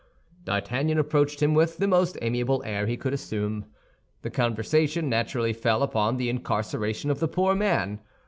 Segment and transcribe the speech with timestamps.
[0.45, 3.65] D'Artagnan approached him with the most amiable air he could assume.
[4.23, 7.99] The conversation naturally fell upon the incarceration of the poor man.